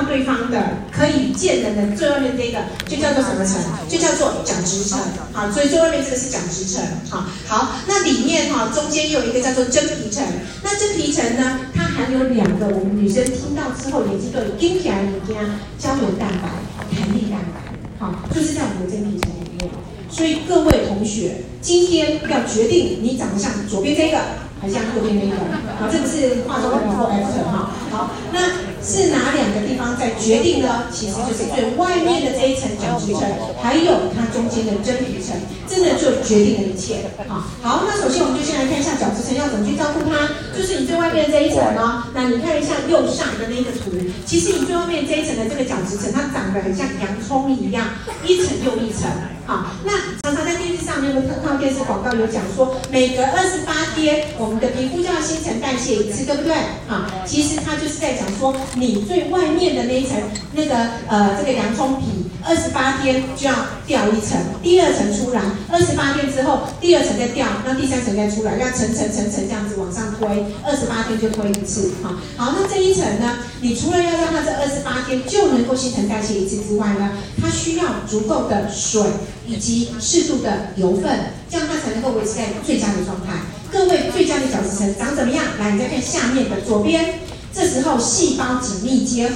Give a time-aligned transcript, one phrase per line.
[0.00, 0.58] 到对方的
[0.90, 3.60] 可以见人的最外面这个就叫做什么层？
[3.88, 4.98] 就叫做角质层。
[5.32, 6.82] 好，所以最外面这个是角质层。
[7.10, 10.24] 好，好，那里面哈中间又有一个叫做真皮层。
[10.62, 15.36] 那真皮层呢，它含有两个我们女生听到之后眼睛都有盯起来的物件，
[15.78, 16.48] 胶原蛋白、
[16.96, 17.60] 弹力蛋白。
[17.98, 19.70] 好，就是在我们的真皮层里面。
[20.10, 24.18] 所以各位同学，今天要决定你长得像左边这个。
[24.62, 25.36] 还像右边那个，
[25.78, 28.40] 好，这个是化妆的 before after 哈，好，那
[28.82, 30.84] 是哪两个地方在决定呢？
[30.90, 33.22] 其实就是最外面的这一层角质层，
[33.62, 35.36] 还有它中间的真皮层，
[35.68, 37.10] 真的就决定了一切。
[37.28, 42.04] 好，好，那首先我们就先来看一下角质层要怎么去照顾它，就是你最外面的这一层哦。
[42.14, 43.92] 那你看一下右上的那个图，
[44.24, 47.84] 其实你最外面这一层的这个角质层，它长得很像洋葱一样，
[48.26, 49.08] 一层又一层。
[49.46, 56.52] 好，那常常在电视上，你有没有看到电视广告有讲说，每隔二十八天，我们的皮肤就要新陈代谢一次，对不对？
[56.88, 60.16] 啊，其实它就是在讲说，你最外面的那一层，
[60.54, 60.74] 那个
[61.08, 63.54] 呃这个洋葱皮，二十八天就要
[63.86, 70.26] 掉一层，第二层出来，二十八天之后，第二层再掉，那第三层再出来，要层层层层这样子往上推，
[70.64, 71.92] 二十八天就推一次。
[72.02, 77.10] 好，好，那这一层呢，你除了要让它这二十八天就能够新陈代谢一次之外呢，
[77.40, 79.02] 它需要足够的水。
[79.46, 81.10] 以及适度的油分，
[81.50, 83.32] 这样它才能够维持在最佳的状态。
[83.68, 85.44] 各位，最佳的角质层长怎么样？
[85.58, 87.18] 来，你再看下面的左边，
[87.52, 89.34] 这时候细胞紧密结合，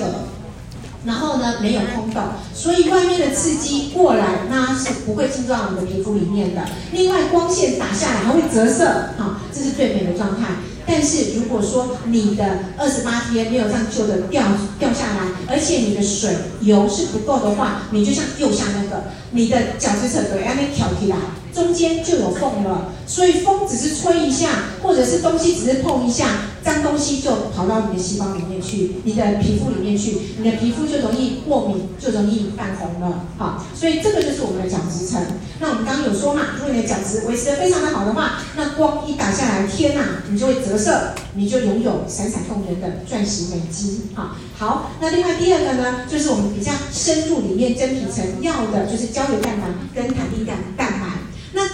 [1.04, 2.22] 然后呢没有空洞，
[2.54, 6.62] 所以外面的刺激过来，那是不会进入到你的皮肤里面的。
[6.92, 10.46] 另外，光线打下来还会折射，好，这是最美的状态。
[10.86, 14.42] 但是如果说你的二十八天没有让旧的掉
[14.78, 21.16] 掉下来，而且你的水油是不够的话，你就像右下那个，你的角质层对，要那挑起来，
[21.54, 22.92] 中间就有缝了。
[23.06, 24.48] 所以风只是吹一下，
[24.82, 26.26] 或者是东西只是碰一下，
[26.64, 33.26] 脏东西就跑到你的细胞里面去，你的皮肤里面去，你的皮肤就容易过敏，就容易泛红了。
[33.36, 35.20] 好，所以这个就是我们的角质层。
[35.60, 44.00] 那我们刚刚有说嘛，如果你的角质维持的非常的好的话，那光一打下来，天呐，你就会折射，你就拥有闪闪动人的钻石美肌。
[44.14, 50.83] 好，好，那另外第二个呢，就是我们比较深入里面真皮层要的就是胶原蛋白跟弹力蛋白。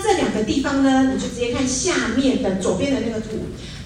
[0.02, 3.28] 这两个地方呢，你就直接看下面的左边的那个图，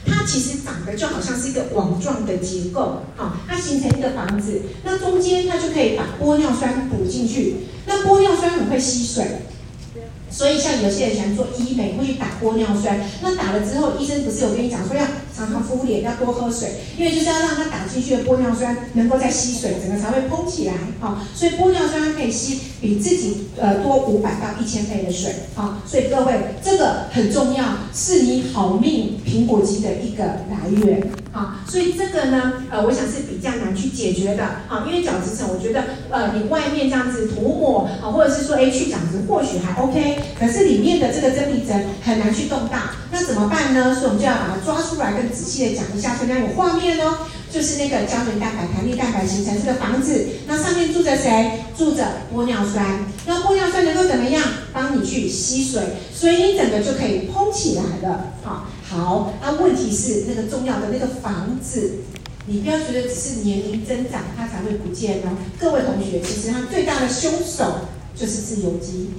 [0.07, 9.27] 它其实长得就好像是一个网状的结构，好，它形成一个房子，那中间它就可以把玻尿酸补进去，那玻尿酸很会吸水。
[10.31, 13.01] 所以像有些人喜欢做医美，会去打玻尿酸。
[13.23, 15.05] 那打了之后，医生不是有跟你讲说要
[15.37, 20.75] 常常敷脸，要多喝水，因为就是要让它打进去的玻尿酸能够再吸水，整个才会蓬起来。
[21.01, 25.35] 啊，所以玻尿酸可以吸比自己呃多五百到一千倍的水。
[25.57, 31.03] 啊，所以各位这个很重要，是你好命苹果肌的一个来源。
[31.33, 34.45] 啊，所以这个呢，呃，我想是比较难去解决的。
[34.69, 40.17] 啊，因为角质层，我觉得呃你外面这样子涂抹啊，或者是说哎去角质，或许还 OK。
[40.39, 43.93] 可是里面的这个真皮层很难去动大，那怎么办呢？
[43.95, 46.17] 所以我们就要把它抓出来，仔细的讲一下。
[46.17, 47.19] 所以有画面哦，
[47.53, 51.61] 就是那个胶原蛋白、弹力蛋白形成这个房子，那上面住着谁？
[51.77, 53.07] 住着玻尿酸。
[53.27, 54.43] 那玻尿酸能够怎么样？
[54.73, 55.83] 帮你去吸水，
[56.15, 58.33] 所以你整个就可以蓬起来了。
[58.43, 59.35] 好，好。
[59.43, 62.01] 那问题是那个重要的那个房子，
[62.47, 65.37] 你不要觉得只是年龄增长它才会不见哦。
[65.59, 69.11] 各位同学，其实它最大的凶手就是自由基。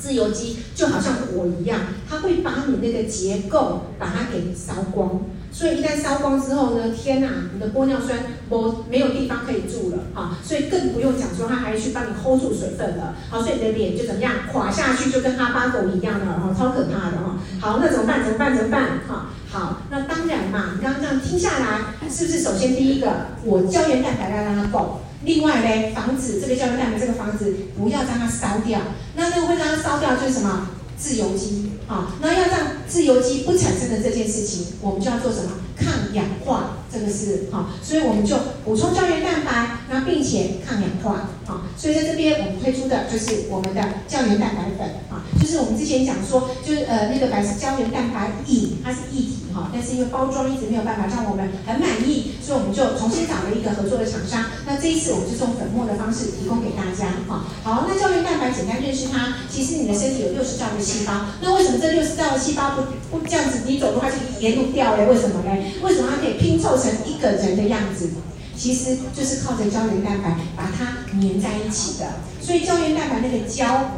[0.00, 5.20] 自由基就好像火一样，它会把你那个结构把它给烧光。
[5.52, 8.16] 所以一旦烧光之后呢，天哪，你的玻尿酸
[8.48, 10.38] 没没有地方可以住了啊！
[10.44, 13.16] 所以更不用讲说它还去帮你 hold 住水分了。
[13.28, 17.36] 好，所以你的脸就怎么样，垮下去就跟哈巴狗一样了，哈，超可怕的哈。
[17.60, 18.24] 好，那怎么办？
[18.24, 18.56] 怎么办？
[18.56, 19.00] 怎么办？
[19.08, 23.10] 哈，好，那当然嘛，你刚刚这样听下来，是不是首先第一个，
[23.44, 25.00] 我胶原蛋白要让它够。
[25.24, 28.80] 另外呢，防止这个胶原蛋白这个房子不要让它烧掉。
[29.16, 30.68] 那那个会让它烧掉就是什么？
[30.96, 32.14] 自由基啊。
[32.20, 35.52] 那要让自由基不产生的这件事情，我们就要做什么？
[35.76, 36.76] 抗氧化。
[36.92, 41.30] 这个是好，所以我们就补充胶原蛋白，那并且抗氧化。
[41.46, 44.86] 好，所以在这边我们推出的就是我们的胶原蛋白粉。
[45.10, 54.46] 啊，就是我们之前讲说，就是呃那个白是胶原蛋白饮，它是液体哈，但是因为包装一直没有办法让我们很满意，所以我们就重新找了一个合作的厂商。
[54.66, 57.10] 那这一次我们就用粉末的方式提供给大家。
[57.26, 65.06] 哈，好，那胶原蛋白简单认识它，其实你的身体有六十兆的细胞，那为什么这六十兆的细胞不不这样子你走的话就沿路掉嘞？
[65.06, 65.72] 为什么嘞？
[65.82, 66.79] 为什么它可以拼凑？
[66.80, 68.10] 成一个人的样子，
[68.56, 72.20] 其实就是靠着胶原蛋白把它粘在一起的。
[72.40, 73.96] 所以胶原蛋白那个胶。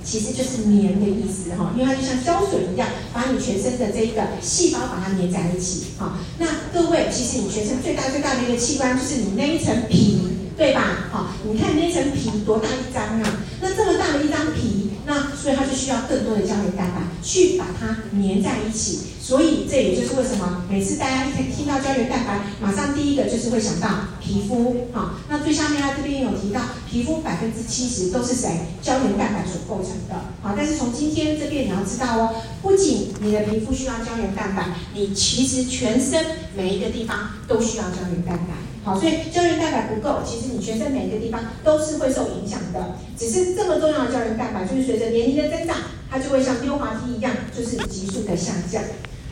[0.00, 6.16] 其实就是粘的意思哈，因为它就像胶水一样，把你全身的这个细胞把它粘在一起哈。
[6.38, 10.22] 那各位，其实你全身最大最大的一个器官就是你那一层皮，
[10.56, 11.10] 对吧？
[11.10, 13.42] 好，你看那层皮多大一张啊？
[13.60, 14.77] 那这么大的一张皮，
[15.08, 19.00] 那所以它就需要更多的胶原蛋白去把它粘在一起。
[19.18, 23.88] 所以这也就是为什么每次大家一听到胶原蛋白，马上第一个就是会想到
[24.22, 25.16] 皮肤，哈。
[25.28, 28.48] 那最下面它这边有提到，皮肤百分之七十都是谁
[28.80, 30.54] 胶原蛋白所构成的，好。
[30.56, 36.24] 但是从今天这边你要知道哦，不仅你的皮肤需要胶原蛋白，你其实全身
[36.56, 38.54] 每一个地方都需要胶原蛋白，
[38.88, 39.00] 好。
[39.00, 42.96] 所以胶原蛋白不够，其实你全身每一个地方都是会受影响的。
[43.16, 45.76] 只是这么重要的胶原蛋白，就是随着年龄的增长，
[46.10, 48.82] 它就会像溜滑梯一样，就是急速的下降。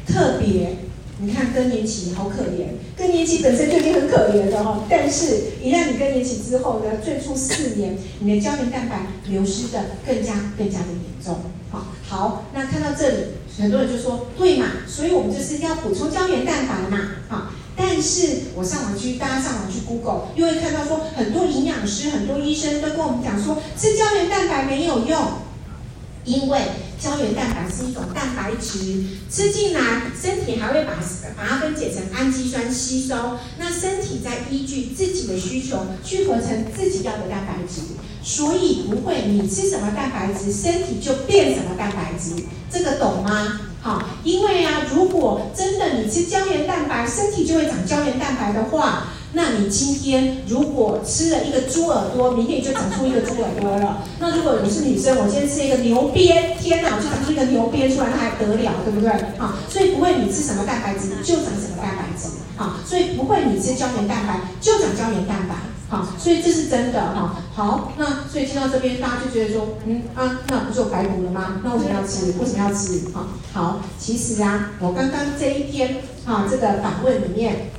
[0.07, 0.77] 特别，
[1.19, 11.39] 你看更年期好可怜，更年期本身就已经很可怜了哈，但是一旦你更年期之后呢，最初四年，你的胶原蛋白流失的更加更加的严重。
[11.71, 13.17] 好，好，那看到这里，
[13.59, 25.23] 很多人就说，对嘛，所以我们就是要补充胶原蛋白嘛，好，但是我上网去，大家上网去 Google，又会看到说，很多营养师、很多医生都跟我们讲说，吃胶原蛋白没有用，
[26.25, 26.61] 因为。
[26.99, 30.95] 胶原蛋白是一种蛋白质，吃进来，身体还会把
[31.37, 33.37] 把它分解成氨基酸吸收。
[33.59, 37.83] 那身体再依据自己的需求去合成自己要的蛋白质，
[38.23, 42.43] 所以不会你吃什么蛋白质，身体就变什么蛋白质。
[42.71, 43.61] 这个懂吗？
[43.87, 49.05] 好，因为啊，如果真的你吃胶原蛋白，身体就会长胶原蛋白的话。
[49.33, 54.03] 那你今天如果吃了一个猪耳朵，明天你就长出一个猪耳朵了。
[54.19, 59.09] 那如果你是女生，我今天吃一个牛鞭，天哪，我就长出一个牛鞭出来，那还得了，对不对？
[59.39, 65.55] 啊，所以不会你吃什么蛋白质就长什么蛋白质，啊，所以不会你吃胶原蛋白就长胶原蛋白，
[65.89, 67.37] 好，所以这是真的哈。
[67.55, 71.61] 好，那所以听到这边，大家就觉得说，嗯啊，那不就白补了吗？
[71.65, 72.35] 那为什么要吃？
[72.41, 73.11] 为什么要吃？
[73.15, 77.71] 哈，好，其实啊，我刚刚这一篇啊，这个访问里面。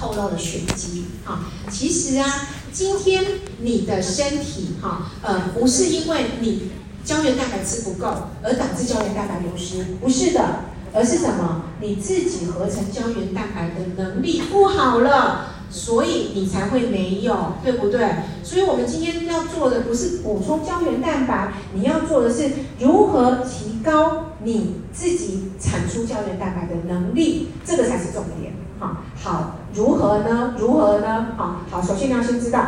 [0.00, 2.24] 透露的玄机哈，其实啊，
[2.72, 3.24] 今天
[3.58, 6.70] 你的身体哈，呃，不是因为你
[7.04, 8.06] 胶原蛋白吃不够
[8.40, 10.60] 而导致胶原蛋白流失，不是的，
[10.94, 11.62] 而是什么？
[11.80, 18.08] 你自己合成胶原蛋白的能力不好了，所以你才会没有，对不对？
[18.42, 22.50] 所以我们今天要做的不是补充胶原蛋白，你要做的是
[22.80, 28.52] 如何提高你自己产出胶原蛋白的能力，这个才是重点。
[28.78, 30.54] 好，好，如何呢？
[30.58, 31.28] 如何呢？
[31.36, 32.64] 好，好，首先你要先知道，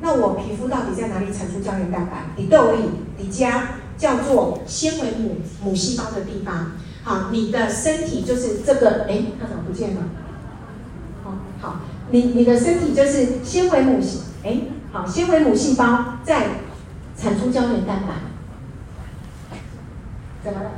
[0.00, 2.30] 那我皮肤到底在哪里产出胶原蛋白？
[2.36, 2.78] 你豆里，
[3.18, 6.72] 你家叫做纤维母母细胞的地方。
[7.02, 10.02] 好，你的身体就是这个，哎，它怎么不见了？
[11.24, 11.80] 好，好，
[12.10, 14.60] 你你的身体就是纤维母细，哎，
[14.92, 16.46] 好，纤维母细胞在
[17.16, 19.58] 产出胶原蛋白。
[20.42, 20.70] 怎么了？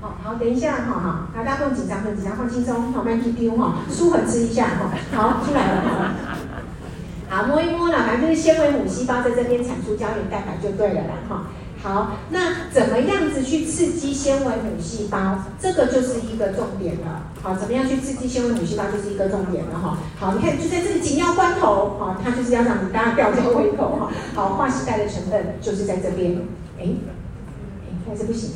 [0.00, 6.14] 好好，等一下，哈哈，大家不用紧张，不用紧张，放轻松，好，慢点丢哈，舒缓吃一下哈，好，出来了，
[7.28, 11.46] 好，摸一摸了，反正就是纤维母细胞在这边产出胶原蛋白就对了啦，哈，
[11.80, 15.38] 好，那怎么样子去刺激纤维母细胞？
[15.60, 26.36] 这个就是一个重点了，好，怎么样去刺激纤维母细胞就是一个重点了哈，好，你看就在这个紧要关头，好，它就是要让你大家吊这个胃口哈，好，化石带的成分就是在这边，
[26.78, 28.54] 哎，哎，还是不行。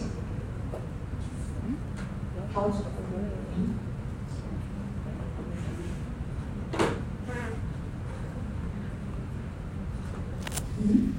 [2.53, 2.69] 好，
[10.85, 11.15] 嗯，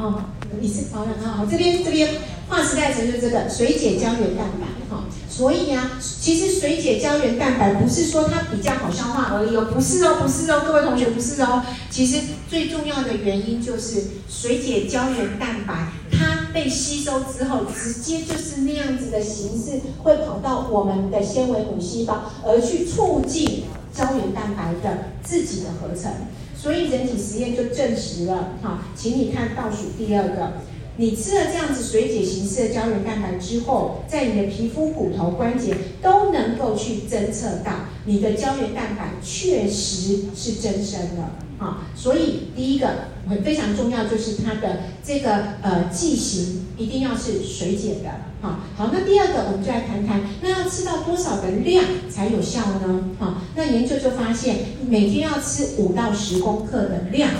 [0.00, 0.22] 哦，
[0.60, 1.36] 你是保养啊？
[1.38, 2.08] 好，这边这边
[2.48, 16.36] 划时代成就这个水解胶原蛋白，哈，所以啊，其实水解胶原蛋白不是说它比较好消化而已哦，不是哦，不是哦，各位同学不是哦，其实最重要的原因就是水解胶原蛋白它。
[16.56, 26.10] 被吸收之后，直接就是那样子的形式，会跑到我们的纤维母细胞，而去促进胶原蛋白的自己的合成。
[26.56, 30.54] 所以人体实验就证实了，哈，请你看倒数第二个，
[30.96, 37.72] 你吃了这样子水解形式的胶原蛋白之后，在你的皮肤、骨头、关节都能够去侦测到
[38.04, 41.36] 你的胶原蛋白确实是增生了。
[41.58, 42.88] 啊，所以第一个
[43.28, 48.10] 很非常重要，就是它的这个呃剂型一定要是水解的。
[48.42, 53.04] 好，好，那第二个我们就来谈谈，那要吃到多少的量才有效呢？
[53.18, 57.30] 好，那研究就发现，每天要吃五到十公克的量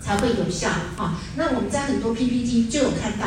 [0.00, 0.68] 才会有效。
[0.96, 3.26] 啊，那我们在很多 PPT 就有看到，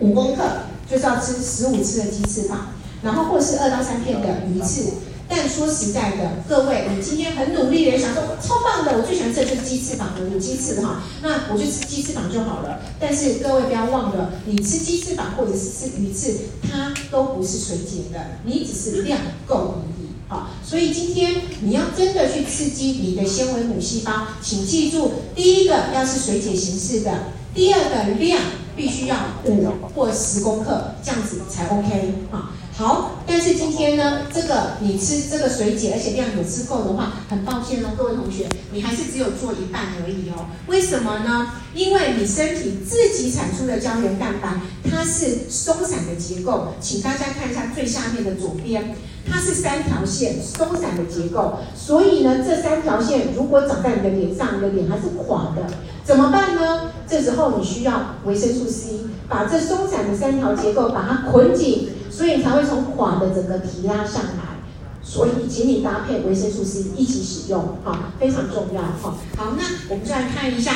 [0.00, 0.42] 五公克
[0.88, 2.68] 就是要吃十五次的鸡翅膀，
[3.02, 4.92] 然后或是二到三片的鱼翅。
[5.28, 12.80] 但说实在的，各位，你今天很努力的想说超棒的，我最喜欢吃的就是鸡翅膀了，有鸡翅哈，那我就吃鸡翅膀就好了。
[12.98, 20.08] 但是各位不要忘了，你吃鸡翅膀或者是吃鱼翅，它都不是水解的，你只是量够而已。
[20.28, 28.40] 好，所以今天你要真的去刺激你的纤维母细胞，请记住，第一个要是水解形式的，第二个量
[28.76, 32.54] 必须要五或十公克，这样子才 OK 啊。
[32.78, 40.46] 好，但是今天呢，这个你吃这个水解，而且量有吃够的话，很抱歉哦，各位同学，你还是只有做一半而已哦。
[40.68, 41.54] 为什么呢？
[41.74, 48.94] 因为你身体自己产出的胶原蛋白，它是松散的结构，请大家看一下最下面的左边，
[49.28, 55.66] 它是三条线松散的结构，所以呢，这三条线如果长在你的脸上，你的脸还是垮的，
[56.04, 56.92] 怎么办呢？
[57.08, 61.88] 这时候你需要维生素 C，把这松散的三条结构把它捆紧。
[62.18, 64.58] 所以才会从垮的整个提拉上来，
[65.00, 69.14] 所以请你搭配维生素 C 一起使用，哈，非常重要，哈。
[69.36, 70.72] 好，那我们就来看一下。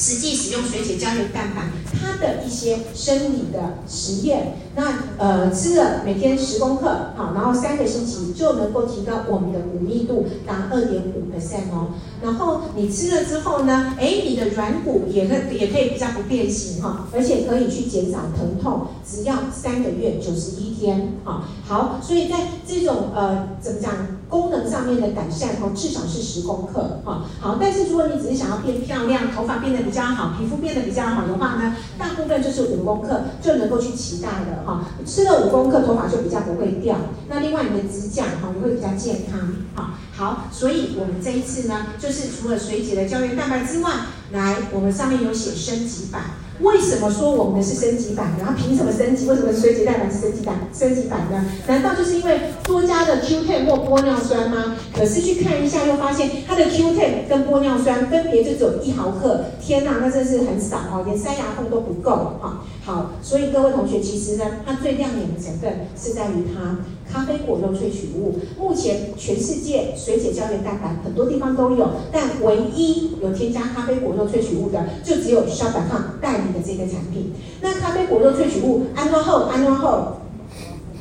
[0.00, 11.88] 实际使用水解胶原蛋白，它的一些生理的实验，那呃吃了每天十公克，好，然后三个星期就能够提高我们的骨密度达二点五 percent 哦。
[12.22, 23.92] 然后你吃了之后呢，哎，你的软骨也可也可以比较不变形哈，而且可以去减少疼痛，只要三个月九十一天，好，好，所以在这种呃怎么讲？
[24.30, 27.24] 功能上面的改善哦，至少是十公克哈。
[27.40, 34.86] 好，但是如果你只是想要变漂亮，头发变得比较好，皮肤变得比较好的话呢，大部分就是五公克就能够去期待了哈。
[35.04, 36.96] 吃了五公克，头发就比较不会掉。
[37.28, 39.40] 那另外你的指甲哈也会比较健康
[39.74, 39.94] 哈。
[40.16, 43.90] 好，所以我们这一次呢，就是除了水解的胶原蛋白之外，
[44.32, 46.22] 来我们上面有写升级版。
[46.62, 48.32] 为什么说我们的是升级版？
[48.38, 49.28] 然后凭什么升级？
[49.28, 50.56] 为什么水解蛋白是升级版？
[50.72, 51.44] 升级版呢？
[51.66, 54.76] 难道就是因为多加了 Q10 或玻尿酸吗？
[54.94, 59.44] 可是去看一下，又发现它的 Q10 跟玻尿酸分别就只有一毫克。
[59.60, 62.64] 天哪，那真是很少哦，连塞牙缝都不够哈。
[62.84, 66.78] 好，所以各位同学，其实呢，它最亮眼的成分是在于它
[67.12, 68.34] 咖啡果肉萃取物。
[68.58, 77.32] 目前全世界水解胶原蛋白很多地方都有，但唯一有添加咖啡果肉萃取物的，就只有肖百康代理的这个产品。
[77.60, 80.18] 那咖啡果肉萃取物安装后，安装后，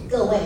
[0.09, 0.37] 各位。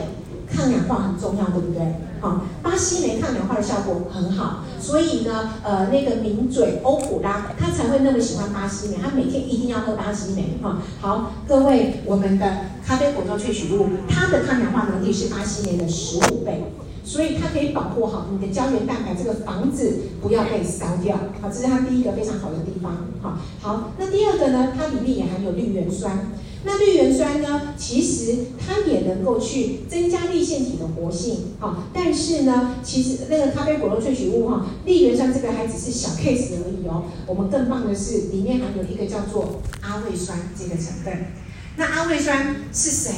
[0.63, 1.83] 抗氧化很重要，对不对？
[2.21, 10.57] 好，巴西莓抗氧化的效果很好，所以呢，呃，那个名嘴欧普拉他才会那么喜欢巴西莓，他每天一定要喝巴西莓。
[10.61, 16.63] 哈，好，各位，我们的咖啡果肉萃取物，它的抗氧化能力是巴西莓的十五倍，
[17.03, 21.17] 所以它可以保护好你的胶原蛋白这个房子不要被烧掉。
[21.41, 22.93] 好，这是它第一个非常好的地方。
[23.21, 26.29] 好，好，那第二个呢，它里面也含有绿原酸。
[26.65, 27.73] 那绿原酸呢？
[27.77, 31.83] 其实它也能够去增加立腺体的活性，哈。
[31.93, 37.03] 但是呢，其实那个咖啡果肉萃取物哈，绿原酸这个还只是小 case 而已哦。
[37.27, 41.33] 我们更棒的是，里面含有一个叫做阿魏酸这个成分。
[41.75, 43.11] 那阿魏酸是谁？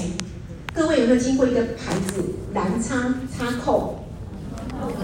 [0.74, 2.24] 各位有没有听过一个牌子
[2.54, 4.00] 蓝叉叉扣？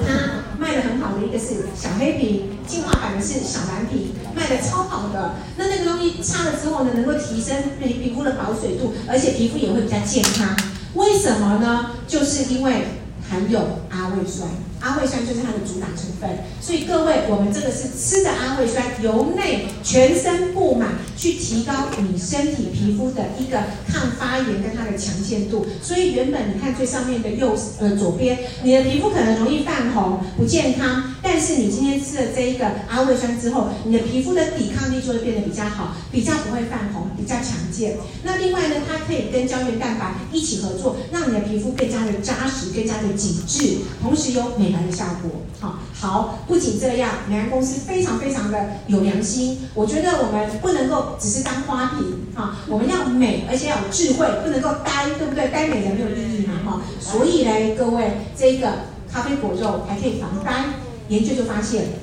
[0.05, 5.35] 它卖的很好的一个是小黑瓶，进化版的是小蓝瓶，卖的超好的。
[5.57, 10.55] 那那个东西擦了之后呢，能够提升皮皮肤的保水度，而且皮肤也会比较健康。
[10.93, 11.91] 为什么呢？
[12.07, 13.00] 就是因为
[13.31, 13.59] 含有
[13.89, 14.49] 阿魏酸。
[14.81, 25.65] 阿魏酸就是它的主打成分，所以各位，我们这个是吃的阿魏酸，由内全身布满，去提高你身体皮肤的一个抗发炎跟它的强健度。
[25.81, 31.13] 所以原本你看最上面的右呃左边，你的皮肤可能容易泛红，不健康。
[31.21, 37.97] 但是你今天吃了这一个阿魏酸之后，你的皮肤的抵抗就会变得比较好，比较不会泛红，比较强健。
[38.23, 44.81] 那另外呢，它可以跟胶原蛋白一起合作，让你的皮肤更加的扎实，更加的紧致，同时有美白。
[44.81, 49.59] 的效果，好，好，不仅这样，美安公司非常非常的有良心。
[49.75, 55.49] 我觉得我们不能够只是当花瓶，哈，我们要美，而且要有智慧，不能够呆，对不对？
[55.49, 56.81] 呆美人没有意义嘛，哈。
[56.99, 58.67] 所以呢，各位，这个
[59.11, 60.65] 咖啡果肉还可以防呆。
[61.09, 62.00] 研究就发现。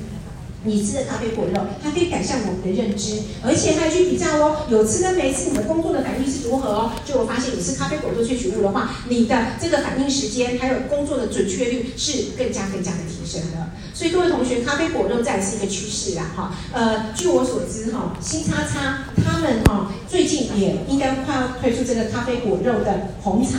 [0.69, 6.93] 你吃的咖啡果肉，它可以改善我们的认知，而且还去比较哦，有吃跟没吃，你的工作的反应是如何哦？
[7.05, 13.71] 就我发现，你吃咖啡果肉萃取物的话，你的这个反应时间还有工作的准确率是更加更加的提升的。
[13.95, 16.55] 所以各位同学，咖啡果肉再是一个趋势啦，哈。
[16.73, 23.59] 呃，据我所知哈，新叉叉他们哈最近也应该快要推出这个咖啡果肉的红茶。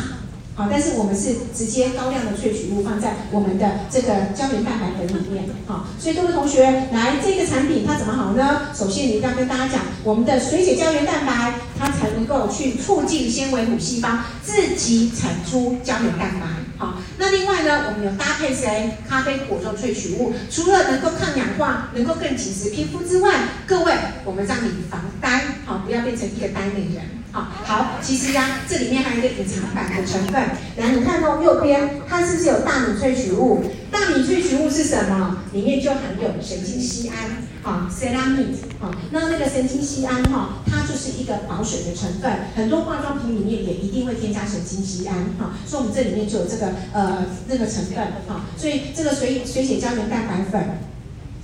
[0.60, 8.64] 好，但是我们是直接高量的萃取物放在我们的这个胶原蛋白粉里面，好，所以各位同学，来这个产品它怎么好呢？
[8.76, 14.10] 首先你一定要跟大家讲，我们的水解胶原蛋白，它才能够去促进纤维母细胞
[14.44, 16.48] 自己产出胶原蛋白。
[16.78, 18.98] 好，那另外呢，我们有搭配谁？
[19.08, 23.34] 咖啡果肉萃取物，除了能够抗氧化、能够更紧实皮肤之外，
[23.66, 23.94] 各位，
[24.26, 27.19] 我们让你防呆，好，不要变成一个呆美人。
[27.32, 30.34] 好，好，其实呀，这里面还有一个隐藏版的成分。
[30.78, 33.64] 来，你看到右边，它是不是有大米萃取物？
[33.92, 35.38] 大米萃取物是什么？
[35.54, 42.32] 里面就含有神经酰胺，啊，ceramide，啊，那那个神经酰胺哈，它就是一个保水的成分。
[42.56, 50.80] 很多化妆品里面也一定会添加神经酰胺，哈，所以我们这里面就有这个呃那个成分，哈，所以这个水水解胶原蛋白粉，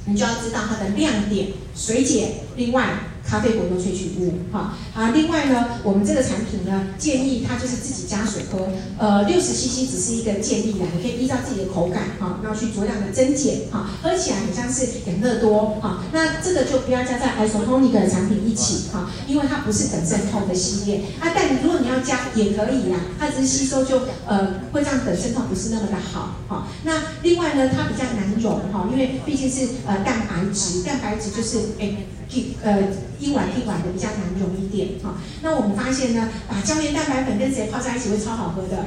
[0.05, 2.85] 你就要知道它的亮点，水解，另外。
[3.27, 8.67] 咖啡果油萃取物，哈，好，另外呢，我们这个产品呢，建议它就是自己加水喝，
[8.99, 31.95] 呃，六十 CC 只是一个建议啦，你可以依照自己的口感，哈，然后去酌量的增减，哈，喝起来很像是养乐多，哈，那这个就不要加在 isotonic 的产品一起，哈，因为它不是等渗透的系列，啊，但如果你要加也可以呀，它只是吸收就呃会让等渗透不是那么的好，哈，那另外呢，它比较难溶，哈，因为毕竟是呃蛋白质，蛋白质就是哎。
[32.63, 32.81] 呃，
[33.19, 35.15] 一碗一碗的比较难溶一点哈。
[35.41, 38.85] 那我们发现呢，把胶原蛋白粉跟谁泡在一起会超好喝的？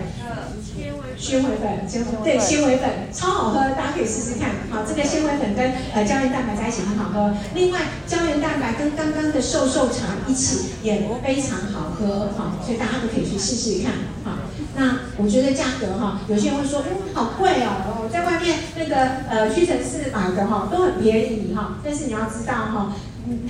[1.17, 4.51] 纤维粉，纤维粉，对，纤维粉超好喝，大家可以试试看。
[4.71, 7.35] 好，这个纤维粉跟呃胶原蛋白在一起很好喝。
[7.55, 13.93] 另外，胶原蛋白跟刚刚的瘦瘦茶一起也非常好喝哈，所以大家都可以去试试看
[14.25, 14.39] 哈。
[14.77, 18.95] 那我觉得价格哈，有些人会说，嗯，好贵哦，我在外面那个
[19.29, 22.93] 呃屈臣氏买的哈都很便宜哈，但是你要知道哈。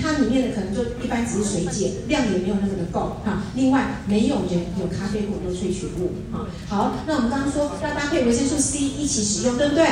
[0.00, 3.42] 它里面的可能就一般只是水解，量也没有那么的够哈。
[3.54, 6.46] 另外，没有人有咖啡果的萃取物哈。
[6.68, 9.86] 好，那我们刚刚说要搭配维生素 C 一起使用，对不对？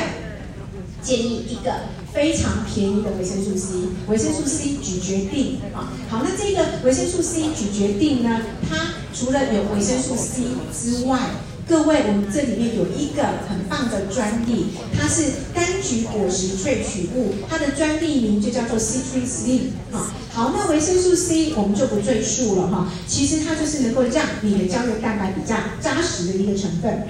[1.02, 1.72] 建议一个
[2.12, 5.92] 非常便宜的维生素 C，维生素 C 咀嚼定啊。
[6.08, 10.42] 好，那这个维生素 C 咀嚼定呢，它除了有维生素 C
[10.74, 11.20] 之外，
[11.68, 19.62] 各位，我们这里面有一个很棒的专利，它是柑橘果实萃取物，它的专利名就叫做 Citrus Leaf。
[19.90, 22.88] 哈，好，那维生素 C 我们就不赘述了哈。
[23.08, 27.02] 其实它就是能够让你的胶原蛋白比较扎实的一个成分。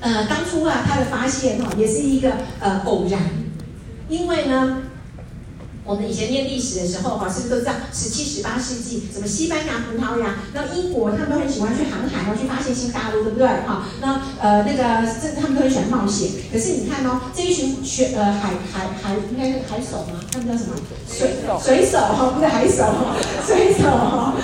[0.00, 3.20] 呃，当初啊，它的发现哈也是一个呃偶然，
[4.08, 4.84] 因为呢。
[5.88, 13.48] 我们以前念历史的时候，哈，是不是都知道十七、十八世纪，什么西班牙、葡萄牙，那英国，他们都很喜欢去航海，然后去发现新大陆，对不对？
[13.48, 16.28] 哈，那呃，那个这他们都很喜欢冒险。
[16.52, 20.20] 可是你看哦，这一群学呃海海海应该是海手吗？
[20.30, 20.76] 他们叫什么？
[21.08, 22.84] 水水手哈，不是海手，
[23.46, 24.34] 水手哈。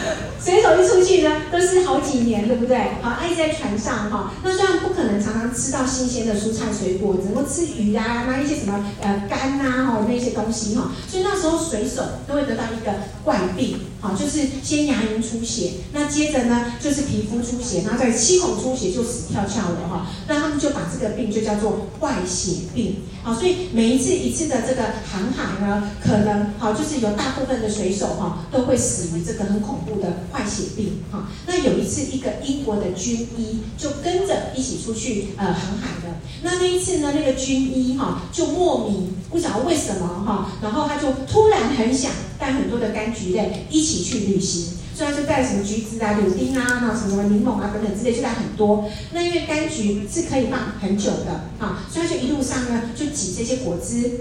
[0.45, 2.77] 水手一出去呢，都是好几年，对不对？
[3.01, 4.35] 好，一直在船上哈。
[4.45, 10.93] 那虽然不可能常常吃到新鲜的蔬菜水果，只能够吃鱼啊，那一些什么呃肝呐哈那些东西哈。
[11.09, 12.93] 所以那时候水手都会得到一个
[13.25, 20.07] 怪病，好，就是先牙龈出血，那接着呢就是皮肤出血，然后在七孔出血就死翘翘了哈。
[20.29, 22.97] 那他们就把这个病就叫做坏血病。
[23.23, 31.29] 好，所以每一次一次的这个航海呢，可能好就是有大部分的水手哈都会死于这个很恐怖的坏血病哈。
[31.47, 44.75] 那有一次一个英国的军医就跟着一起出去呃航海的，那那一次呢那个军医哈就莫名不晓得为什么哈，然后他就突然很想带很多的柑橘类一起去旅行。
[44.97, 48.89] 所以他就带什么橘子啊、柳丁啊、那什么柠檬啊等等之类，就带很多。
[49.13, 54.21] 那因为柑橘是可以放很久的啊，所以他就一路上呢就挤这些果汁。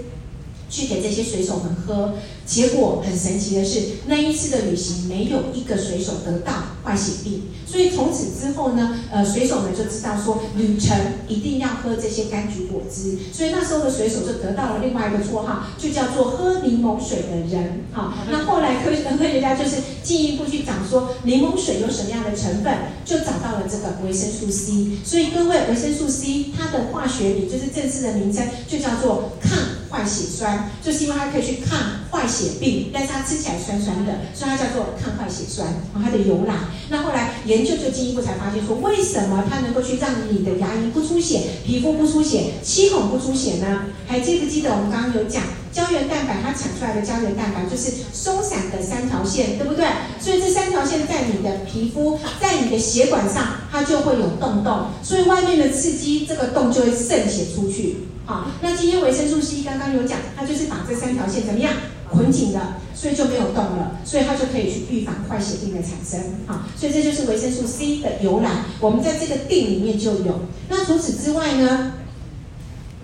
[0.74, 17.84] 去给这些水手们喝，结果很神奇的是，那一次的旅行没有一个水手得到坏血病，所以从此之后呢，呃，水手们就知道说，旅程一定要喝这些柑橘果汁，所以那时候的水手就得到了另外一个绰号，就叫做喝柠檬水的人。
[17.92, 24.98] 好，那后来科学科学家就是进一步去讲说，柠檬水有什么样的成分，就找到了这个维生素 C。
[25.04, 29.52] 所以各位，维生素 C 它的化学名就是正式的名称，就叫做抗。
[29.94, 31.78] 坏血酸就是因为它可以去抗
[32.10, 35.68] 坏血病，但是它吃起来酸酸的，所以它叫做抗坏血酸。
[36.02, 36.54] 它的由来，
[36.88, 43.86] 那后来研究就进一步才发现说，为什么它能够去让你的牙龈不出血、皮肤不出血、七孔不出血呢？
[44.08, 49.86] 还记不记得我们刚刚有讲胶原蛋白它产出来的胶原蛋白就是松散的三条线，对不对？
[50.20, 58.08] 所以这三条线在你的皮肤、在你的血管上，它就会有洞洞，所以外面的刺激，这个洞就会渗血出去。
[58.26, 61.74] 好，那今天维生素 C 刚刚有讲，它就是把这三条线怎么样
[62.08, 66.18] 捆紧了，所以就没有动了，所以它就可以去预防坏血病的产生。
[66.46, 70.40] 好，所以这就是维生素 C 的由来，我们在这个定里面就有。
[70.70, 71.92] 那除此之外呢，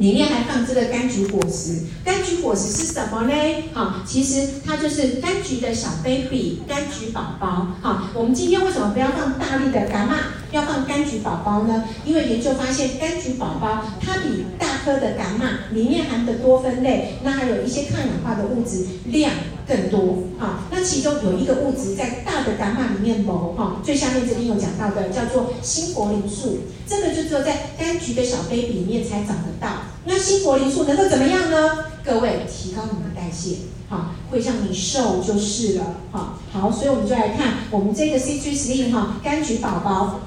[0.00, 1.82] 里面还放这个柑橘果实。
[2.06, 3.34] 柑橘果实是什么呢？
[3.74, 7.68] 哈，其实它就是柑橘的小 baby，柑橘宝宝。
[7.82, 10.16] 哈，我们今天为什么不要放大力的伽马，
[10.52, 11.84] 要放柑橘宝宝呢？
[12.06, 19.30] 因为研究发现，柑橘宝宝它比大颗的伽马里面含的多酚类，那还有一些抗氧化的物质量
[19.68, 20.24] 更多。
[20.38, 23.52] 哈，那其中有一个物质在大的伽马里面谋。
[23.52, 26.60] 哈，最下面这边有讲到的，叫做新活灵素。
[26.88, 29.68] 这个就只有在柑橘的小 baby 里面才找得到。
[30.04, 31.84] 那新活灵素能够怎么样呢？
[32.04, 33.56] 各位，提高你的代谢，
[33.88, 36.38] 哈，会让你瘦就是了，哈。
[36.52, 40.20] 好，所以我们就来看我们这个 C G Slim 哈，柑橘宝宝。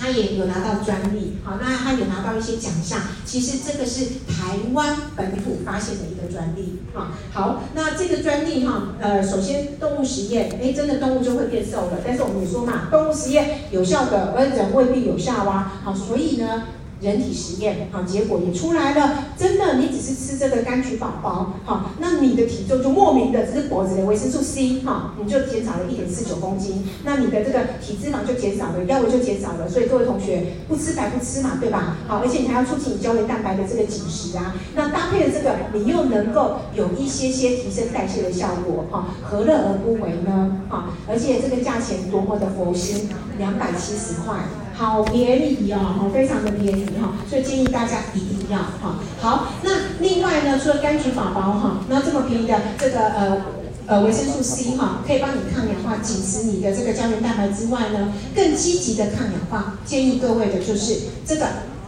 [0.00, 3.00] 他也有拿到专利，好，那他也拿到一些奖项。
[3.24, 7.10] 其实这个是台湾本土发现的一个专利，哈。
[7.32, 11.98] 好，那这个专利哈，呃，首先动物实验，哎，真的动物就会变瘦了。
[12.06, 15.80] 但是我们也说嘛，动物实验有效的，而人未必有效啊。
[15.84, 16.64] 好，所以呢。
[17.00, 19.24] 人体实验，好，结果也出来了。
[19.38, 26.84] 真的，你只是吃这个柑橘宝宝，好，那你的体重就莫名的，只是脖子的维生素 C，哈，你就减少了一点四九公斤。
[27.04, 29.68] 那你的这个体脂肪就减少了，腰围就减少了。
[29.68, 31.98] 所以各位同学，不吃白不吃嘛，对吧？
[32.08, 34.54] 好，而且你还要促进你胶原蛋白的这个紧实啊。
[34.74, 40.62] 那搭配的这个，你又能够有一些些提升代谢的效果，哈，何乐而不为呢？
[40.68, 43.08] 哈，而且这个价钱多么的佛心，
[43.38, 44.34] 两百七十块。
[44.78, 49.00] 好便宜哦，好，非常的便宜哈，所以建议大家一定要哈。
[49.20, 53.42] 好，那另外呢，除了柑橘宝宝哈，那这么便宜的这个呃
[53.86, 61.44] 呃维生素 C 哈，可以帮你抗氧化、紧实你的这个胶原蛋白之外呢，更积极的抗氧化，建议各位的就是这个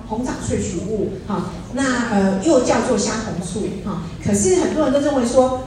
[0.09, 5.61] 红枣萃取物哈，那呃又叫做虾红素哈，可是很多人都认为说。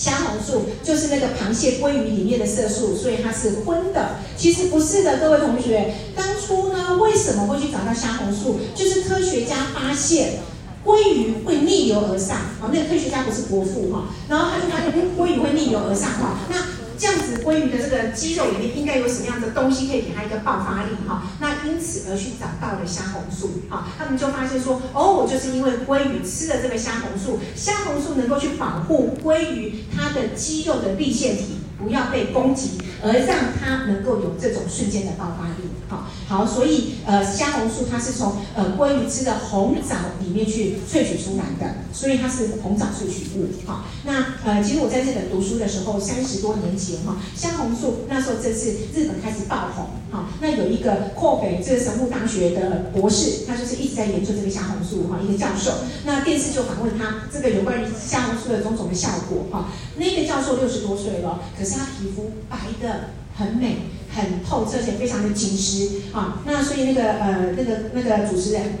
[0.00, 4.16] 虾红素就是那个螃蟹、鲑鱼里面的色素，所以它是荤的。
[4.34, 8.58] 其实不是的，各位同学，当初呢为什么会去找到虾红素？
[8.74, 10.38] 就是科学家发现
[10.86, 16.79] 鲑鱼会逆流而上，啊，那个科学家不是伯父哈，然后他就发现鲑鱼会逆流而上哈，那。
[17.00, 21.22] 这样子鲑鱼的这个肌肉里面应该有什么样的东西可以给它一个爆发力哈？
[21.40, 35.70] 那因此而去找到了虾红素哈，他们就发现说，哦，就是因为鲑鱼吃了这个虾红素，虾红素能够去保护鲑鱼它的肌肉的立腺体不要被攻击，而让它能够有这种瞬间的爆发力。
[35.90, 43.48] 好，好，所以呃，虾红素它是从呃鲑鱼吃的红枣里面去萃取出来的，所以它是红枣萃取物。
[43.66, 49.86] 好，那呃，其实我在日本读书的时候，三十多年前哈，虾红素那时候这是日本开始爆红。
[50.12, 55.72] 好，那有一个阔北这个神户大学的博士，他就是一直在研究这个虾红素哈，一个教授。
[56.04, 59.70] 那电视就访问他这个有关于虾红素的种种的效果哈。
[59.96, 63.90] 那个教授六十多岁了，可是他皮肤白的很美。
[64.14, 66.42] 很透彻，且非常的紧实啊。
[66.44, 68.78] 那所以那个呃那个那个主持人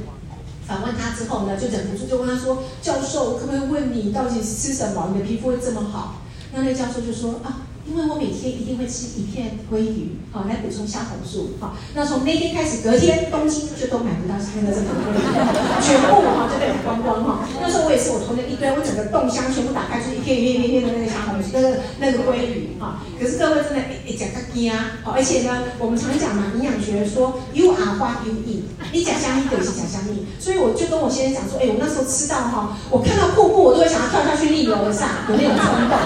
[0.66, 11.74] 访问他之后呢，就忍不住就问他说：“教授，可不可以问你到底吃什么，你的皮肤会这么好？”那那个教授就说：“啊。”因为我每天一定会吃一片鲑鱼，好来补充虾红素，好。
[11.92, 15.18] 那从那天开始，隔天东京就都买不到新的这个鲑鱼，
[15.82, 17.48] 全部哈就被我光光哈。
[17.60, 23.02] 那时候我也是，我囤了一堆，我整个冻箱全部打开，就一片一片一片的那个虾红素，那个那个鲑鱼哈。
[23.18, 35.98] 可是各位真的一讲个惊啊，好，而且呢，我们常讲嘛，营养学说 you are what you eat，你假香蜜就是假香蜜，所以我就跟我先生讲说，哎，我那时候吃到哈，我看到瀑布，我都会想要跳下去逆流而上，有那种冲动，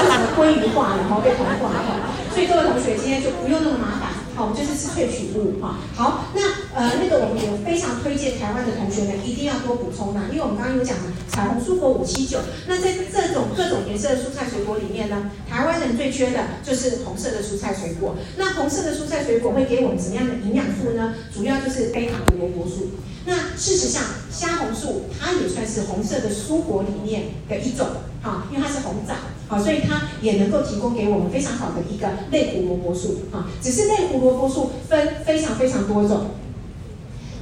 [0.00, 1.20] 就整个鲑鱼化了哈。
[1.26, 5.74] 被同化哈，所以各位同学今天就不用那么麻烦，好，我们就是吃萃取物哈。
[5.96, 6.40] 好，那
[6.72, 18.14] 呃那个我们有非常推荐台湾的同学们一定要多补充呐，因为我们刚刚有讲了彩虹蔬果五七九，那在这种各种颜色的蔬菜水果里面呢，台湾人最缺的就是红色的蔬菜水果。
[18.36, 21.12] 那红色的蔬菜水果会给我们什么样的营养素呢？
[21.34, 22.90] 主要就是贝塔胡萝卜素。
[23.28, 27.84] 那事实上，虾红素它也算是红色的蔬果里面的一种，
[28.22, 29.14] 哈，因为它是红枣，
[29.48, 33.46] 好，所以它也能够提供给我们非常好的一个类胡萝卜素，啊。
[33.62, 36.30] 只是类胡萝卜素分非常非常多种。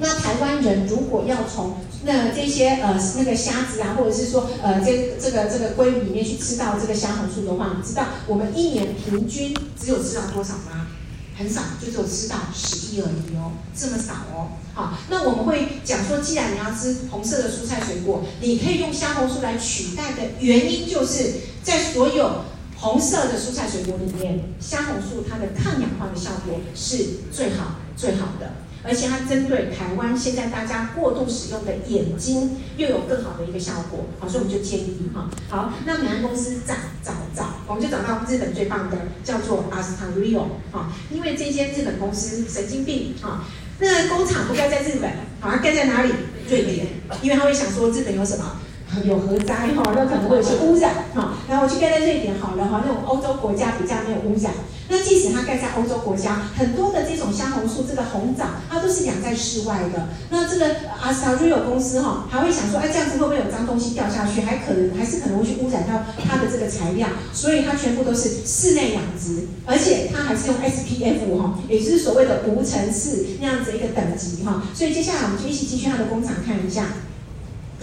[0.01, 10.89] 那台湾人如果要从那这些呃那个虾子啊，或者是说呃这这个这个鲑鱼里面去吃到这个虾红素的话，你知道我们一年平均只有吃到多少吗？
[11.37, 14.53] 很少，就只有吃到十一而已哦，这么少哦。
[14.73, 22.45] 好，那我们会讲说，既然你要吃红色的蔬菜水果，你可以用虾红素来取代的原因，就是在所有
[22.77, 28.53] 红色的蔬菜水果里面，虾红素它的抗氧化的效果是最好最好的。
[28.85, 35.31] 而且它针对台湾现在大家过度使用的眼睛，又有更好的一个效果，好，所以我们就建议哈。
[35.49, 43.45] 好，那美安公司找找找，我们就找到日本最棒的，叫做 Astario 哈，因为这些日本公司神经病啊，
[43.79, 46.13] 那工厂不该在日本，好，该在哪里？
[46.47, 46.87] 瑞典，
[47.23, 48.61] 因为他会想说日本有什么？
[49.05, 54.53] 有核灾哈，那可能会有些污染哈，然后我去盖在瑞典好了哈，那种欧洲国家比较没有污染。
[54.87, 60.09] 那即使它盖在欧洲国家，很多的这种虾红素，这个红枣它都是养在室外的。
[60.29, 60.67] 那这个
[61.01, 64.43] 阿斯塔瑞欧公司哈，还会想说，哎，这样子会不会有脏东西掉下去？
[64.43, 74.63] 还可能还是可能会去污染到它的这个材料，所以它全部都是室内养殖，而且它还是用 SPF 哈，也就是所谓的无尘室那样子一个等级哈。
[74.75, 76.89] 所以接下来我们就一起进去它的工厂看一下。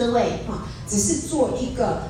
[0.02, 2.08] 各位哈，只是做一个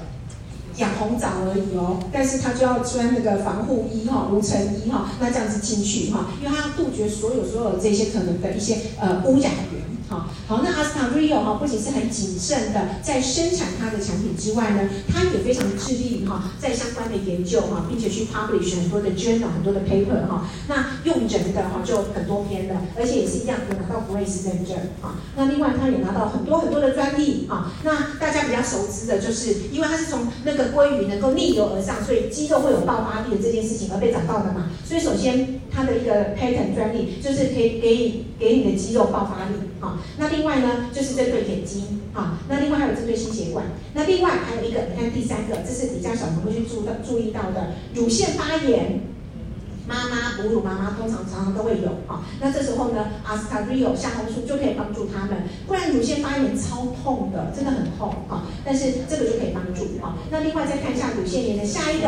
[0.77, 9.90] 养红枣而已哦，但是他就要穿那个防护衣哈，无尘衣哈，那这样子进去哈，因为他要杜绝所有所有这些可能的一些呃污染源。
[10.11, 20.45] 好，好，那阿斯塔 Rio 哈不仅是很谨慎的在生产它的产品之外呢，它也非常致力哈在相关的研究哈，并且去 publish 很多的 journal 很多的 paper 哈。
[20.67, 25.15] 那用人的哈就很多篇的，而且也是一样有拿到 Grace 认证啊。
[25.37, 27.71] 那另外它也拿到很多很多的专利啊。
[27.85, 34.71] 那大家比较熟知的就是，因为它是从那个鲑鱼能够逆流而上，所以肌肉会有爆发力的这件事情而被找到的嘛。
[34.83, 39.99] 所以首先它的一个 patent 专利就是可以给给你的肌肉爆发力啊。
[40.17, 49.01] 那另外呢，就是针对眼睛啊，那另外还有针对心血管，那另外还有一个，你看第三个，这是比较小朋友会去注到注意到的，乳腺发炎，
[49.87, 62.07] 妈妈哺乳妈妈通常常常都会有啊，那这时候呢，阿斯塔瑞欧虾红素就可以帮助他们，不然乳腺发炎超痛的，真的很痛啊，但是这个就可以帮助啊，那另外再看一下乳腺炎的下一个。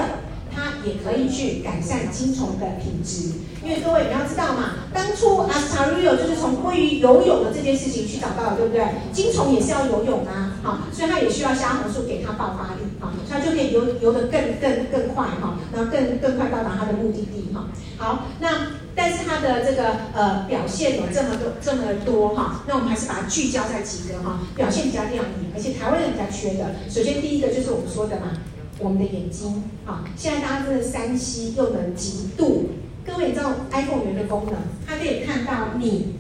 [0.56, 3.32] 它也可以去改善精虫的品质，
[3.64, 8.86] 因为各位你要知道嘛，当初阿斯塔瑞就是从关于游泳的这件事情去找到的，对不对？
[9.12, 17.66] 精虫也是要游泳啊，好，所以它也需要虾红素给它爆发力，好，它就可以游游得更更更快哈，然后更更快到达它的目的地哈。
[17.98, 26.76] 好，那但是它的这个呃表现有这么多这么多哈，那我们还是把它聚焦在几个哈，表现比较亮眼，而且台湾人比较缺的。
[26.90, 28.34] 首先第一个就是我们说的嘛。
[28.84, 32.70] 我们的眼睛，啊，现在大家真的三 C 又能极度，
[33.06, 36.16] 各位你知道 iPhone 有的功能，它可以看到你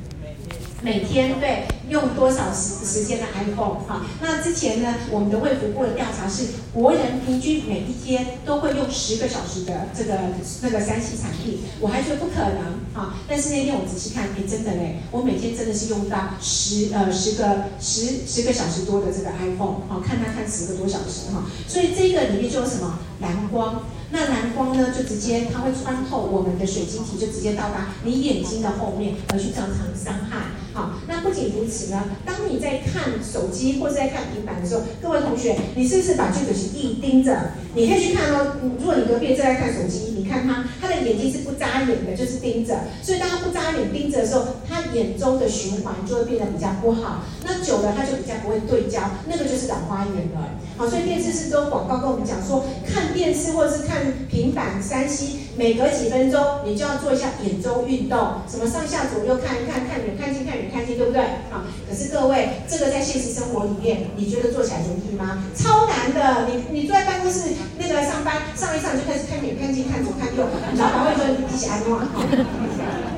[0.83, 10.13] 每天对用多少时时间的 iPhone，哈，那之前呢，我们的卫福部的调查是，国人平均每一天都会用十个小时的这个
[10.61, 12.83] 那个三 C 产品，我还觉得不可能。
[12.93, 13.15] 啊！
[13.27, 21.43] 但是那天我仔细看，哎，真的嘞，我每天真的是用到十呃十个十十个小时多的这个 iPhone，啊，看它看十个多小时哈。
[21.67, 30.51] 所以这个里面就有什么蓝光，那蓝光呢就直接它会穿透我们的水晶体，就直接到达你眼睛的后面而去造成伤害。
[30.73, 37.51] 好，那不仅如此呢，当你在看手机或者在看平板的时候，各位同学，你是不是把这个是一盯着？
[37.75, 38.55] 你可以去看哦。
[38.79, 42.81] 如果你隔壁正在看手机，你看他，他的眼睛是不眨眼的，就是盯着。
[43.03, 47.23] 所以当他不眨眼盯着的时候，他眼周的循环就会变得比较不好。
[47.43, 50.57] 那久了他就比较不会对焦，那个就是老花眼了。
[50.75, 61.21] 好，所以电视是都广告跟我们讲说，看电视或者是看平板、三 C，每隔几分钟你就要做一下眼周运动，什么上下左右看一看，看远看近看远看近，对不对？
[61.51, 65.43] 好，可是各位，这个在现实生活里面，你觉得做起来容易吗？
[65.55, 66.47] 超难的。
[66.47, 70.43] 你你坐在办公室那个上班，上一上就开始看远看近看左看右，
[70.77, 72.01] 老板会说你一起安诺。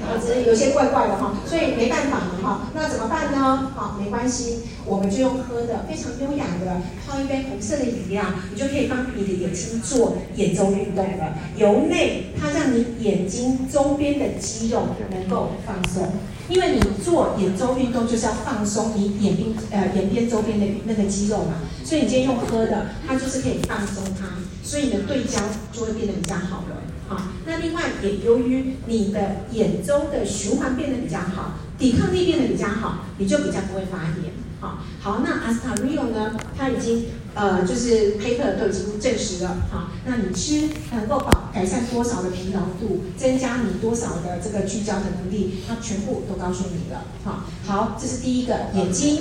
[0.08, 3.72] 我只是有些怪怪的哈，所以没办法了哈，那怎么办呢？
[3.76, 11.34] 好，没关系，我们就用喝的，非常优雅的泡一杯红色的饮料，你就可以帮你的眼睛做眼周运动了。
[11.56, 16.14] 由内，它让你眼睛周边的肌肉能够放松，
[16.50, 24.28] 因为你做眼周运动就是要放松你眼边呃眼边周边的那个肌肉嘛，所以你今天用喝的，它就是可以放松它，
[24.64, 25.40] 所以你的对焦
[25.72, 26.78] 就会变得比较好了。
[27.08, 34.34] 好，那另外也由于你的眼周的循环变得比较好，抵抗力变得比较好，你就比较不会发炎。
[34.60, 36.36] 好，好，那阿斯塔瑞欧呢？
[36.58, 39.58] 它已经呃就是 paper 都已经证实了。
[39.70, 47.04] 好，那你吃能够保改善多少的疲劳度，增加你多少的这个聚焦的能力，它全部都告诉你了。
[47.24, 49.20] 好，好，这是第一个眼睛，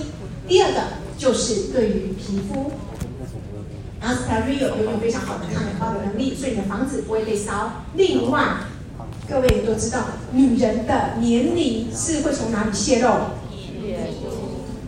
[0.49, 0.81] 第二个
[1.19, 2.73] 就是对于皮肤。
[4.01, 5.84] 阿斯塔瑞欧拥有非常好的抗氧化
[6.45, 7.85] 所以你的房子不会被烧。
[7.95, 8.43] 另外，
[9.27, 10.01] 各位也都知道，
[10.33, 13.09] 女人的年龄是会从哪里泄露？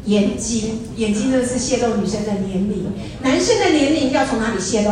[0.04, 2.92] 眼睛，眼睛呢是泄露女生的年龄。
[3.22, 4.90] 男生的年龄要从哪里泄露？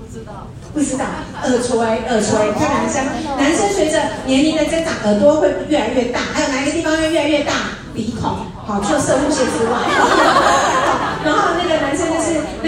[0.00, 1.04] 不知道，不知道。
[1.44, 3.06] 耳垂，耳垂，看男生，
[3.38, 6.18] 男生随着年龄的增长，耳朵会越来越大。
[6.18, 7.52] 还有哪一个地方会越来越大？
[7.94, 8.28] 鼻孔。
[8.66, 9.78] 好，除了射物线之外。
[11.24, 11.97] 然后那个男生就是。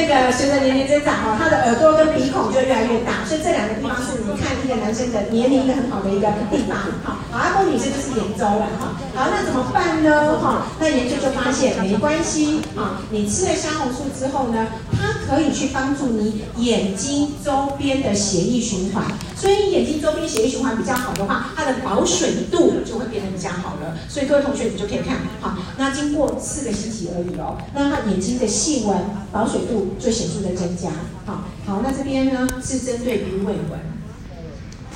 [0.01, 6.79] 那个随着年龄增长哦，他的耳朵跟鼻孔就越来越大，所以这两个地方是你看一个男生的年龄一个很好的一个地方。
[7.05, 8.97] 好，阿公女生就是眼周了哈。
[9.15, 10.39] 好，那怎么办呢？
[10.41, 19.05] 哈，那研究就发现没关系啊，你吃了虾红素之后呢，它可以去帮助你眼睛周边的血液循环。
[19.37, 23.97] 所以眼睛周边血液循环比较好的话，它的保水度就会变得比较好了。
[24.09, 28.97] 所以各位同学你就可以看，好，那经过四个星期而已哦，那他眼睛的细纹
[29.33, 30.90] 保水度最显著的增加。
[31.26, 33.81] 好，好，那这边呢是针对鱼尾纹，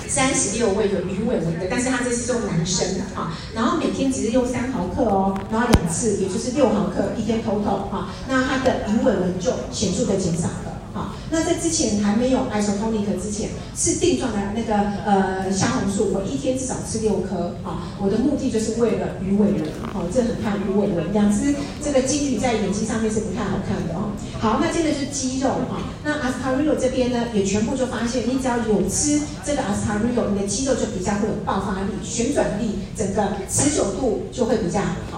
[0.08, 10.80] 三十六位有鱼尾纹的，但是他这是做男生的哈，然后每天只是用三毫克哦，然后两次，也就是六毫克一天偷偷哈，那他的鱼尾纹就显著的减少了。
[10.94, 17.56] 好，那在之前还没有 isotonic 之前，是定状的那个呃虾红素，我一天至少吃六颗。
[17.64, 19.64] 好，我的目的就是为了鱼尾纹。
[19.92, 21.52] 好，这很看鱼尾纹，两只
[21.82, 24.14] 这个金鱼在眼睛上面是不太好看的哦。
[24.38, 34.78] 好，那接着是肌肉哈，那 Aspario 这边呢，也全部就发现，你只要有吃这个 Aspario，你的肌肉就比较会有爆发力、旋转力，整个持久度就会比较
[35.10, 35.13] 好。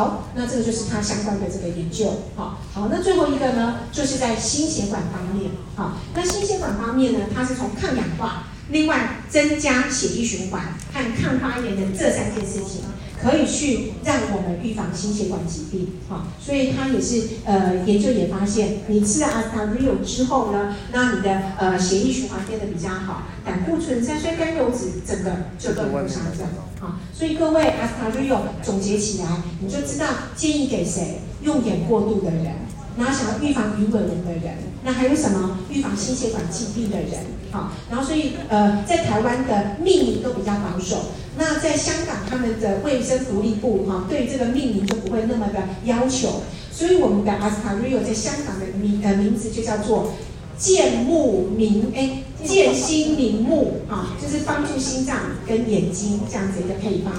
[0.00, 0.24] 好。
[0.34, 2.22] 那这个就是它相关的这个研究。
[2.36, 5.50] 好，好，那最后一个呢，就是在心血管方面。
[5.76, 12.82] 好，那心血管方面呢，它是从抗氧化，另外增加血液循环和抗发炎的这三件事情。
[13.22, 26.48] 可以去让我们预防心血管疾病，哈，所以他也是呃研究也发现，你吃了阿斯塔瑞欧之后呢，那你的呃血液循环变得比较好，胆固醇、三酸甘油脂整个就都会下降，
[26.80, 29.26] 哈，所以各位阿斯塔瑞欧总结起来，
[29.60, 32.69] 你就知道建议给谁用眼过度的人。
[32.98, 37.24] 然后想要预防鱼尾纹的人，那还有什么预防心血管疾病的人？
[37.50, 41.06] 好，然后所以呃，在台湾的命名都比较保守。
[41.38, 46.42] 那在香港，他们的卫生福利部哈，对这个命名就不会那么的要求。
[46.72, 50.12] 所以我们的阿斯卡瑞尔在香港的名呃名字就叫做
[50.56, 57.12] 健目明哎健心明目啊，就是帮助心脏跟眼睛这样子一个配方。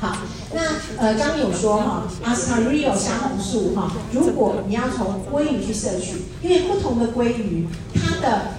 [0.00, 0.16] 好，
[0.54, 0.60] 那
[0.96, 8.52] 呃，刚刚有说哈，Astareo 虾红素哈，如果你要从鲑鱼去摄取，因为不同的鲑鱼它的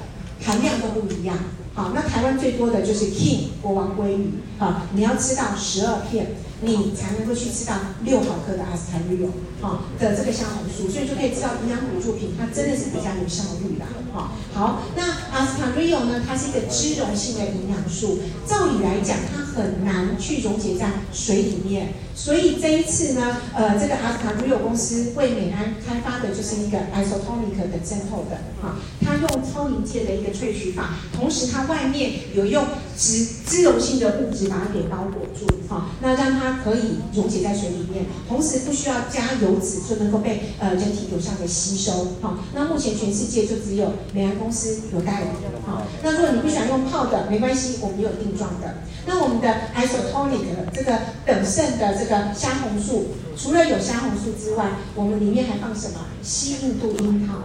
[0.45, 1.35] 含量都不一样。
[1.73, 6.35] 好，那台湾最多的就是 King 国王鲑鱼，好，你要吃到十二片。
[6.63, 9.29] 你才能够去吃到六毫克的阿斯泰瑞欧，
[9.61, 14.31] 哈的这个虾红素，所以就可以知道营养补助品它真的是比较有效率的，哈。
[14.53, 32.63] 好，那阿斯泰瑞欧呢，它是一个脂溶性的营养素，照理来讲，它很难去溶解在水里面，所以这一次呢，呃，这个阿斯泰瑞欧公司为美安开发的就是一个 isotonic 的增厚的，哈，它用超临界的一个萃取法，同时它外面有用
[32.95, 36.50] 脂脂溶性的物质把它给包裹住，哈，那让它。
[36.63, 42.07] 可以溶解在水里面，同时不需要加油脂就能够被呃人体有效的吸收。
[42.21, 45.27] 好，那目前全世界就只有美安公司有代理。
[45.65, 48.75] 好，那如果你不喜欢用泡的，没关系，我们也有定状的。
[49.05, 50.41] 那我们的 isotonic
[50.73, 55.99] 这个等渗的这个虾红素，除了有虾红素之外，我们里面还放什么？
[56.21, 57.35] 西印度樱桃。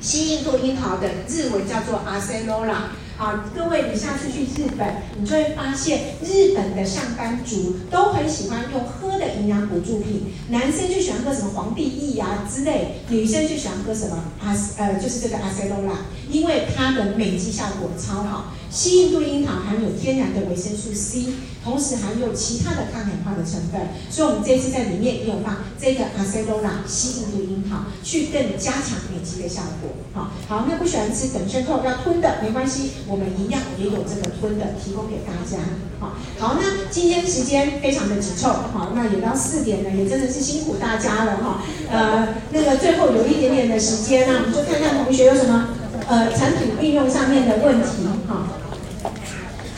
[0.00, 2.90] 西印度樱桃的日文叫做 a r s e n o l a。
[3.18, 4.86] 好，各位，你下次去日本，
[5.18, 10.32] 你就会发现日本的上班族都很喜欢用喝的营养补助品。
[10.50, 15.98] 男生就喜欢喝什么皇帝益啊之类，女生就喜欢喝什么阿呃，就是这个阿塞罗拉，
[16.30, 18.52] 因为它的美肌效果超好。
[18.70, 21.26] 西印度樱桃含有天然的维生素 C，
[21.64, 29.90] 同时含有其他的抗氧化的成分，所以我们这次在里面也有放这个阿塞罗拉西印度樱桃，去更加强免疫的效果。
[30.12, 35.58] 好，好，那不喜欢吃等渗透要吞的没关系，我们一样也有这个吞的提供给大家。
[35.98, 41.62] 好，好，那今天时间非常的紧凑，好，那也到四点了，也真的是辛苦大家了哈。
[41.90, 45.70] 呃，那个最后有一点点的时间，那我们就看看同学有什么
[46.08, 48.48] 呃产品运用上面的问题哈。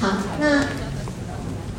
[0.01, 0.65] 好，那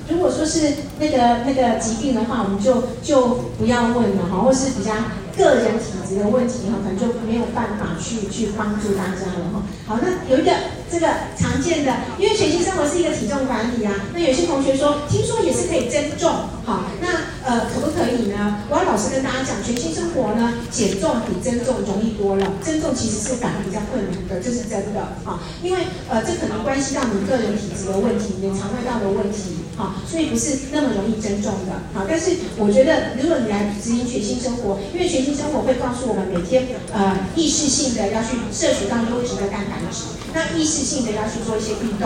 [0.10, 4.92] 如果说是那个那个疾病的话，我们就就不要问了哈，或是比较
[5.38, 9.64] 个人体质的问题哈，可能就没有办法去去帮助大家了哈。
[9.88, 10.52] 好，那有一个
[10.92, 16.30] 这个常见的，因为全新生活是一个体重管理啊，那有些同学说，听说也是可以增重，
[16.66, 17.08] 好，那。
[17.44, 18.62] 呃，可不可以呢？
[18.70, 22.46] 我要老实跟大家讲，全新生活呢，减重比增重容易多了。
[22.62, 25.42] 增重其实是反而比较困难的，这是真的啊。
[25.64, 31.82] 因为呃，这可能关系到你个人体质的问题，你肠胃道的问题，哈，所以不是那么容易增重的。
[31.98, 32.30] 好，但是
[32.62, 42.06] 我觉得，如果你来执行全新生活，因为全新生活会告诉我们每天呃意识性的要去摄取到优质的蛋白质，那意识性的要去做一些运动。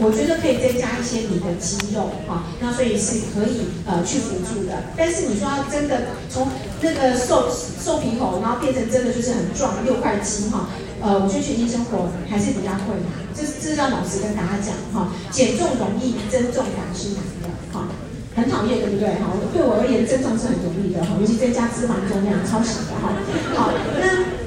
[0.00, 4.72] 我觉得可以增加一些你的肌肉，哈，那所以是可以呃去辅助的。
[4.96, 6.48] 但是你说要真的从
[6.80, 10.68] 那个瘦瘦皮猴，然后变成真的就是很壮六块肌哈。
[11.02, 15.12] 呃，我觉得全新生活还是比较困难，这这是要老师跟大家讲哈。
[15.30, 17.88] 减重容易，增重难是难的哈，
[18.36, 19.36] 很讨厌对不对哈？
[19.52, 23.12] 对我而言，增重是很容易的哈，尤其增加脂肪重量超喜的哈。
[23.54, 23.70] 好，
[24.00, 24.39] 那。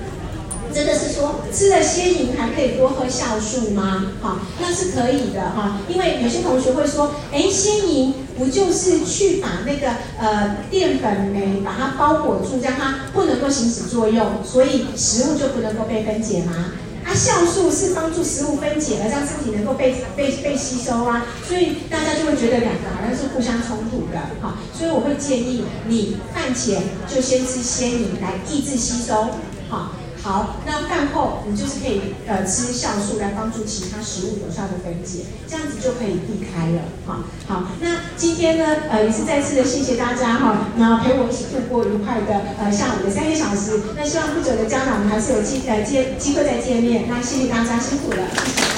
[0.74, 4.14] 真的是说吃了鲜饮还可以多喝酵素吗？
[4.22, 16.74] 好，那是可以的哈，因为有些同学会说，哎，鲜饮不就是去把那个呃淀粉酶把它包裹住，让它不能够行使作用，所以食物就不能够被分解吗？
[17.06, 26.82] 啊，酵素是帮助食物分解而，让身体能够被被被吸收啊，所以大家就会觉得两个好像是互相冲突的，好，所以我会建议你饭前
[27.14, 29.28] 就先吃鲜饮来抑制吸收，
[29.70, 29.92] 好。
[30.24, 36.84] 好，那饭后你就是可以呃吃酵素来帮助其他食物有效的分解，这样子就可以避开了。
[37.06, 43.82] 哈，好，那今天呢呃也是再次的谢谢大家哈，那陪我一起度过愉快的呃下午的三个小时。
[43.98, 47.04] 那希望不久的将来我们还是有机呃见机会再见面。
[47.10, 48.24] 那谢谢大家辛苦了。
[48.34, 48.72] 谢谢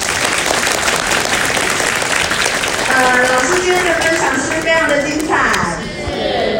[2.92, 5.55] 呃，老师今天的分享是非常的精彩。